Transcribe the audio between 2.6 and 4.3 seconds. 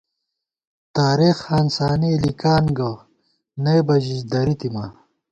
گہ، نئ بہ ژی